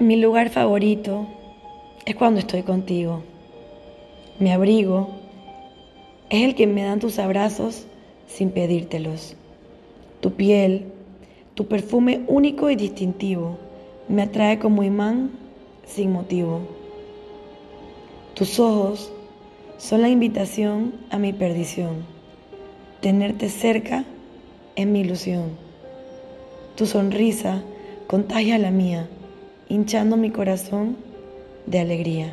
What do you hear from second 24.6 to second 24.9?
es